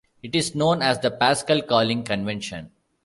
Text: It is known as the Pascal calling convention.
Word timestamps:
It 0.23 0.33
is 0.35 0.55
known 0.55 0.81
as 0.81 0.97
the 0.97 1.11
Pascal 1.11 1.61
calling 1.61 2.01
convention. 2.01 2.71